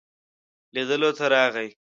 [0.73, 1.69] لیدلو ته راغی.